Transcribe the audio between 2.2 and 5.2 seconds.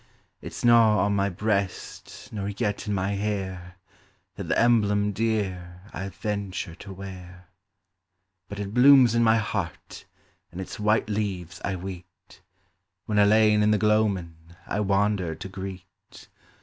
nor yet in my hair, That the emblem